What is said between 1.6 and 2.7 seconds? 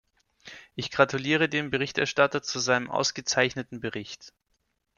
Berichterstatter zu